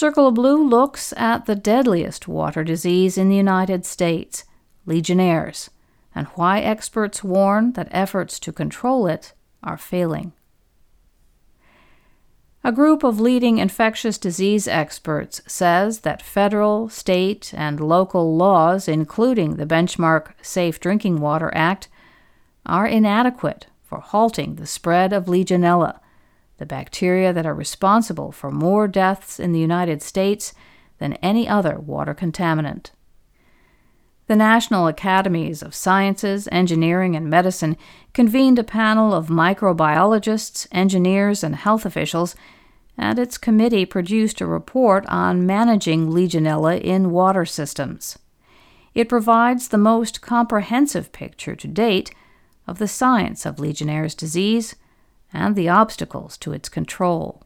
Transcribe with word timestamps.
Circle 0.00 0.28
of 0.28 0.34
Blue 0.34 0.66
looks 0.66 1.12
at 1.18 1.44
the 1.44 1.54
deadliest 1.54 2.26
water 2.26 2.64
disease 2.64 3.18
in 3.18 3.28
the 3.28 3.36
United 3.36 3.84
States, 3.84 4.44
Legionnaires, 4.86 5.68
and 6.14 6.26
why 6.28 6.60
experts 6.60 7.22
warn 7.22 7.72
that 7.72 7.88
efforts 7.90 8.40
to 8.40 8.50
control 8.50 9.06
it 9.06 9.34
are 9.62 9.76
failing. 9.76 10.32
A 12.64 12.72
group 12.72 13.04
of 13.04 13.20
leading 13.20 13.58
infectious 13.58 14.16
disease 14.16 14.66
experts 14.66 15.42
says 15.46 16.00
that 16.00 16.22
federal, 16.22 16.88
state, 16.88 17.52
and 17.54 17.78
local 17.78 18.34
laws, 18.34 18.88
including 18.88 19.56
the 19.56 19.66
benchmark 19.66 20.32
Safe 20.40 20.80
Drinking 20.80 21.20
Water 21.20 21.52
Act, 21.54 21.88
are 22.64 22.86
inadequate 22.86 23.66
for 23.82 23.98
halting 24.00 24.54
the 24.54 24.66
spread 24.66 25.12
of 25.12 25.26
Legionella 25.26 26.00
the 26.60 26.66
bacteria 26.66 27.32
that 27.32 27.46
are 27.46 27.54
responsible 27.54 28.30
for 28.30 28.50
more 28.50 28.86
deaths 28.86 29.40
in 29.40 29.52
the 29.52 29.58
United 29.58 30.02
States 30.02 30.52
than 30.98 31.14
any 31.14 31.48
other 31.48 31.80
water 31.80 32.14
contaminant. 32.14 32.90
The 34.26 34.36
National 34.36 34.86
Academies 34.86 35.62
of 35.62 35.74
Sciences, 35.74 36.48
Engineering, 36.52 37.16
and 37.16 37.30
Medicine 37.30 37.78
convened 38.12 38.58
a 38.58 38.62
panel 38.62 39.14
of 39.14 39.28
microbiologists, 39.28 40.68
engineers, 40.70 41.42
and 41.42 41.56
health 41.56 41.86
officials, 41.86 42.36
and 42.98 43.18
its 43.18 43.38
committee 43.38 43.86
produced 43.86 44.42
a 44.42 44.46
report 44.46 45.06
on 45.06 45.46
managing 45.46 46.10
Legionella 46.10 46.78
in 46.78 47.10
water 47.10 47.46
systems. 47.46 48.18
It 48.94 49.08
provides 49.08 49.68
the 49.68 49.78
most 49.78 50.20
comprehensive 50.20 51.10
picture 51.10 51.56
to 51.56 51.66
date 51.66 52.10
of 52.66 52.78
the 52.78 52.86
science 52.86 53.46
of 53.46 53.58
Legionnaire's 53.58 54.14
disease 54.14 54.76
and 55.32 55.56
the 55.56 55.68
obstacles 55.68 56.36
to 56.38 56.52
its 56.52 56.68
control. 56.68 57.42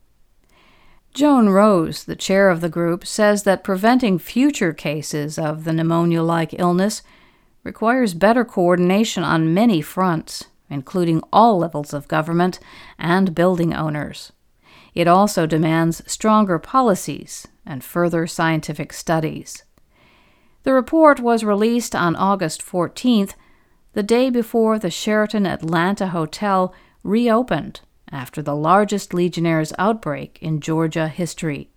Joan 1.14 1.48
Rose, 1.48 2.04
the 2.04 2.16
chair 2.16 2.50
of 2.50 2.60
the 2.60 2.68
group, 2.68 3.06
says 3.06 3.44
that 3.44 3.62
preventing 3.62 4.18
future 4.18 4.72
cases 4.72 5.38
of 5.38 5.64
the 5.64 5.72
pneumonia 5.72 6.22
like 6.22 6.58
illness 6.58 7.02
requires 7.62 8.14
better 8.14 8.44
coordination 8.44 9.22
on 9.22 9.54
many 9.54 9.80
fronts, 9.80 10.46
including 10.68 11.22
all 11.32 11.58
levels 11.58 11.94
of 11.94 12.08
government 12.08 12.58
and 12.98 13.34
building 13.34 13.72
owners. 13.72 14.32
It 14.94 15.06
also 15.06 15.46
demands 15.46 16.02
stronger 16.10 16.58
policies 16.58 17.46
and 17.64 17.82
further 17.82 18.26
scientific 18.26 18.92
studies. 18.92 19.62
The 20.64 20.72
report 20.72 21.20
was 21.20 21.44
released 21.44 21.94
on 21.94 22.16
August 22.16 22.60
14th, 22.60 23.34
the 23.92 24.02
day 24.02 24.30
before 24.30 24.78
the 24.78 24.90
Sheraton 24.90 25.46
Atlanta 25.46 26.08
Hotel 26.08 26.74
reopened 27.04 27.80
after 28.10 28.42
the 28.42 28.56
largest 28.56 29.14
Legionnaire's 29.14 29.72
outbreak 29.78 30.38
in 30.40 30.60
Georgia 30.60 31.06
history. 31.06 31.68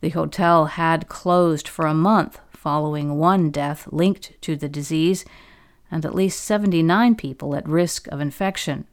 The 0.00 0.08
hotel 0.08 0.66
had 0.66 1.08
closed 1.08 1.68
for 1.68 1.86
a 1.86 1.94
month 1.94 2.40
following 2.50 3.18
one 3.18 3.50
death 3.50 3.86
linked 3.92 4.40
to 4.42 4.56
the 4.56 4.68
disease 4.68 5.24
and 5.90 6.04
at 6.04 6.14
least 6.14 6.44
79 6.44 7.14
people 7.14 7.54
at 7.54 7.68
risk 7.68 8.06
of 8.08 8.20
infection. 8.20 8.86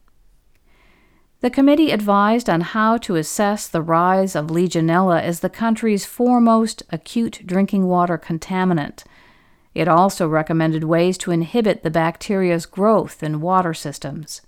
The 1.40 1.50
committee 1.50 1.92
advised 1.92 2.50
on 2.50 2.62
how 2.62 2.98
to 2.98 3.16
assess 3.16 3.68
the 3.68 3.82
rise 3.82 4.36
of 4.36 4.48
Legionella 4.48 5.22
as 5.22 5.42
the 5.42 5.50
country's 5.50 6.06
foremost 6.06 6.82
acute 6.90 7.42
drinking 7.46 7.86
water 7.86 8.18
contaminant. 8.18 9.04
It 9.76 9.88
also 9.88 10.28
recommended 10.28 10.84
ways 10.84 11.18
to 11.20 11.32
inhibit 11.32 11.84
the 11.84 11.92
bacteria's 11.92 12.66
growth 12.66 13.22
in 13.22 13.42
water 13.42 13.76
systems. 13.76 14.42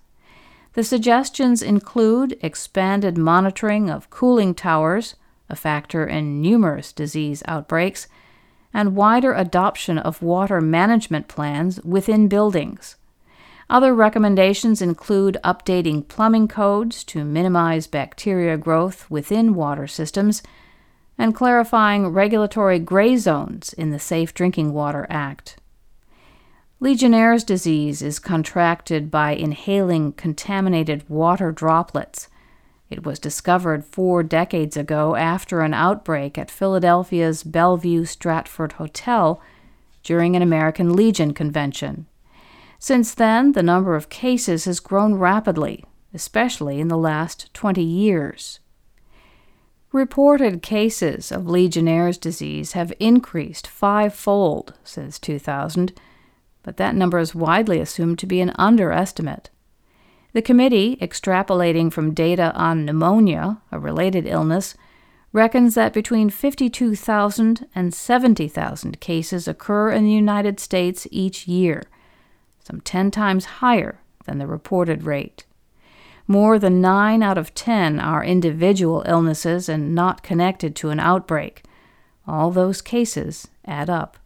The 0.79 0.85
suggestions 0.85 1.61
include 1.61 2.39
expanded 2.39 3.17
monitoring 3.17 3.89
of 3.89 4.09
cooling 4.09 4.55
towers, 4.55 5.15
a 5.49 5.55
factor 5.57 6.07
in 6.07 6.39
numerous 6.39 6.93
disease 6.93 7.43
outbreaks, 7.49 8.07
and 8.73 8.95
wider 8.95 9.33
adoption 9.33 9.97
of 9.97 10.21
water 10.21 10.61
management 10.61 11.27
plans 11.27 11.81
within 11.83 12.29
buildings. 12.29 12.95
Other 13.69 13.93
recommendations 13.93 14.81
include 14.81 15.37
updating 15.43 16.07
plumbing 16.07 16.47
codes 16.47 17.03
to 17.11 17.25
minimize 17.25 17.85
bacteria 17.85 18.55
growth 18.55 19.05
within 19.11 19.55
water 19.55 19.85
systems 19.85 20.41
and 21.17 21.35
clarifying 21.35 22.07
regulatory 22.07 22.79
gray 22.79 23.17
zones 23.17 23.73
in 23.73 23.89
the 23.89 23.99
Safe 23.99 24.33
Drinking 24.33 24.71
Water 24.71 25.05
Act. 25.09 25.58
Legionnaire's 26.81 27.43
disease 27.43 28.01
is 28.01 28.19
contracted 28.19 29.11
by 29.11 29.31
inhaling 29.31 30.13
contaminated 30.13 31.03
water 31.09 31.51
droplets. 31.51 32.29
It 32.89 33.03
was 33.05 33.19
discovered 33.19 33.83
four 33.83 34.23
decades 34.23 34.77
ago 34.77 35.15
after 35.15 35.59
an 35.59 35.73
outbreak 35.73 36.37
at 36.37 36.49
Philadelphia's 36.49 37.43
Bellevue 37.43 38.05
Stratford 38.05 38.73
Hotel 38.73 39.41
during 40.03 40.37
an 40.37 40.41
American 40.41 40.95
Legion 40.95 41.33
convention. 41.33 42.07
Since 42.79 43.13
then, 43.13 43.51
the 43.51 43.63
number 43.63 43.95
of 43.95 44.07
cases 44.07 44.63
has 44.63 44.79
grown 44.79 45.15
rapidly, 45.15 45.83
especially 46.13 46.79
in 46.79 46.87
the 46.87 46.97
last 46.97 47.53
20 47.53 47.83
years. 47.83 48.61
Reported 49.91 50.61
cases 50.61 51.29
of 51.29 51.45
Legionnaire's 51.45 52.17
disease 52.17 52.71
have 52.71 52.93
increased 53.01 53.67
fivefold 53.67 54.75
since 54.85 55.19
2000 55.19 55.91
but 56.69 56.77
that 56.77 56.93
number 56.93 57.17
is 57.17 57.33
widely 57.33 57.79
assumed 57.79 58.19
to 58.19 58.27
be 58.27 58.41
an 58.41 58.51
underestimate. 58.53 59.49
The 60.33 60.41
committee, 60.43 60.97
extrapolating 61.01 61.91
from 61.91 62.13
data 62.13 62.53
on 62.53 62.85
pneumonia, 62.85 63.59
a 63.71 63.79
related 63.79 64.27
illness, 64.27 64.75
reckons 65.33 65.73
that 65.73 65.93
between 65.93 66.29
52,000 66.29 67.67
and 67.73 67.91
70,000 67.91 68.99
cases 68.99 69.47
occur 69.47 69.89
in 69.89 70.03
the 70.03 70.11
United 70.11 70.59
States 70.59 71.07
each 71.09 71.47
year, 71.47 71.81
some 72.59 72.81
10 72.81 73.09
times 73.09 73.45
higher 73.45 73.99
than 74.25 74.37
the 74.37 74.45
reported 74.45 75.05
rate. 75.05 75.45
More 76.27 76.59
than 76.59 76.81
9 76.81 77.23
out 77.23 77.39
of 77.39 77.55
10 77.55 77.99
are 77.99 78.23
individual 78.23 79.03
illnesses 79.07 79.67
and 79.67 79.95
not 79.95 80.21
connected 80.21 80.75
to 80.75 80.91
an 80.91 80.99
outbreak. 80.99 81.63
All 82.27 82.51
those 82.51 82.83
cases 82.83 83.47
add 83.65 83.89
up. 83.89 84.18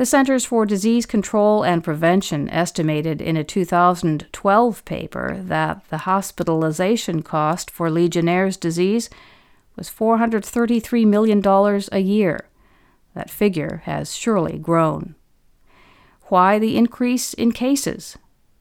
The 0.00 0.06
Centers 0.06 0.46
for 0.46 0.64
Disease 0.64 1.04
Control 1.04 1.62
and 1.62 1.84
Prevention 1.84 2.48
estimated 2.48 3.20
in 3.20 3.36
a 3.36 3.44
2012 3.44 4.84
paper 4.86 5.36
that 5.42 5.86
the 5.90 5.98
hospitalization 5.98 7.20
cost 7.20 7.70
for 7.70 7.90
Legionnaire's 7.90 8.56
disease 8.56 9.10
was 9.76 9.90
$433 9.90 11.06
million 11.06 11.42
a 11.92 11.98
year. 11.98 12.48
That 13.12 13.28
figure 13.28 13.82
has 13.84 14.16
surely 14.16 14.56
grown. 14.56 15.16
Why 16.28 16.58
the 16.58 16.78
increase 16.78 17.34
in 17.34 17.52
cases? 17.52 18.16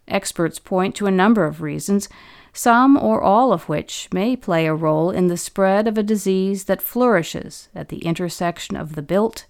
Experts 0.10 0.60
point 0.60 0.94
to 0.96 1.08
a 1.08 1.10
number 1.10 1.46
of 1.46 1.62
reasons, 1.62 2.10
some 2.52 2.98
or 2.98 3.22
all 3.22 3.54
of 3.54 3.70
which 3.70 4.10
may 4.12 4.36
play 4.36 4.66
a 4.66 4.76
role 4.76 5.10
in 5.10 5.28
the 5.28 5.38
spread 5.38 5.88
of 5.88 5.98
a 5.98 6.04
disease 6.04 6.66
that 6.66 6.82
flourishes 6.82 7.70
at 7.74 7.88
the 7.88 8.00
intersection 8.00 8.76
of 8.76 8.96
the 8.96 9.02
built 9.02 9.46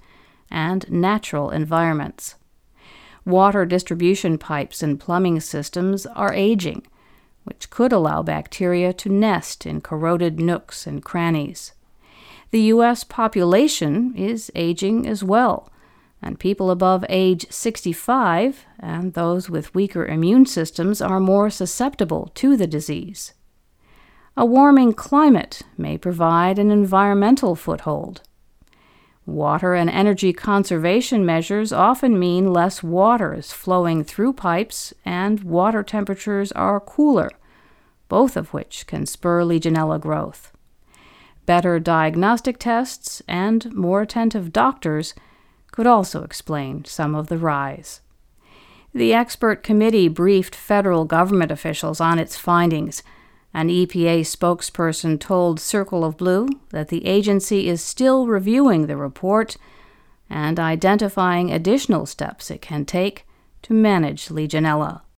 and 0.51 0.89
natural 0.91 1.49
environments. 1.49 2.35
Water 3.25 3.65
distribution 3.65 4.37
pipes 4.37 4.81
and 4.81 4.99
plumbing 4.99 5.39
systems 5.39 6.05
are 6.07 6.33
aging, 6.33 6.85
which 7.43 7.69
could 7.69 7.91
allow 7.91 8.23
bacteria 8.23 8.93
to 8.93 9.09
nest 9.09 9.65
in 9.65 9.81
corroded 9.81 10.39
nooks 10.39 10.87
and 10.87 11.03
crannies. 11.03 11.73
The 12.51 12.61
U.S. 12.73 13.03
population 13.03 14.15
is 14.15 14.51
aging 14.55 15.07
as 15.07 15.23
well, 15.23 15.71
and 16.21 16.39
people 16.39 16.71
above 16.71 17.05
age 17.07 17.45
65 17.49 18.66
and 18.79 19.13
those 19.13 19.49
with 19.49 19.75
weaker 19.75 20.05
immune 20.05 20.45
systems 20.45 21.01
are 21.01 21.19
more 21.19 21.49
susceptible 21.49 22.31
to 22.35 22.57
the 22.57 22.67
disease. 22.67 23.33
A 24.35 24.45
warming 24.45 24.93
climate 24.93 25.61
may 25.77 25.97
provide 25.97 26.57
an 26.57 26.71
environmental 26.71 27.55
foothold. 27.55 28.21
Water 29.25 29.75
and 29.75 29.89
energy 29.89 30.33
conservation 30.33 31.25
measures 31.25 31.71
often 31.71 32.17
mean 32.17 32.51
less 32.51 32.81
water 32.81 33.33
is 33.33 33.51
flowing 33.51 34.03
through 34.03 34.33
pipes 34.33 34.93
and 35.05 35.43
water 35.43 35.83
temperatures 35.83 36.51
are 36.53 36.79
cooler, 36.79 37.29
both 38.07 38.35
of 38.35 38.53
which 38.53 38.87
can 38.87 39.05
spur 39.05 39.43
Legionella 39.43 39.99
growth. 39.99 40.51
Better 41.45 41.79
diagnostic 41.79 42.57
tests 42.59 43.21
and 43.27 43.73
more 43.73 44.01
attentive 44.01 44.51
doctors 44.51 45.13
could 45.71 45.87
also 45.87 46.23
explain 46.23 46.85
some 46.85 47.16
of 47.16 47.27
the 47.27 47.37
rise. 47.37 48.01
The 48.93 49.13
expert 49.13 49.63
committee 49.63 50.07
briefed 50.07 50.55
federal 50.55 51.05
government 51.05 51.51
officials 51.51 52.01
on 52.01 52.17
its 52.17 52.37
findings 52.37 53.03
an 53.53 53.69
EPA 53.69 54.22
spokesperson 54.22 55.19
told 55.19 55.59
Circle 55.59 56.05
of 56.05 56.17
Blue 56.17 56.47
that 56.69 56.90
the 56.90 57.05
agency 57.05 57.67
is 57.67 57.81
still 57.81 58.28
reviewing 58.28 58.87
the 58.87 58.97
report 58.97 59.57
and 60.29 60.59
identifying 60.59 61.51
additional 61.51 62.05
steps 62.05 62.51
it 62.51 62.61
can 62.61 62.85
take 62.85 63.25
to 63.63 63.73
manage 63.73 64.28
Legionella. 64.28 65.01